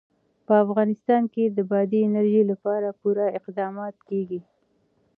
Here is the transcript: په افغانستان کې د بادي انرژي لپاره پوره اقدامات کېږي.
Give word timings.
په 0.45 0.53
افغانستان 0.65 1.23
کې 1.33 1.43
د 1.47 1.57
بادي 1.71 1.99
انرژي 2.09 2.43
لپاره 2.51 2.87
پوره 2.99 3.25
اقدامات 3.39 3.95
کېږي. 4.09 4.39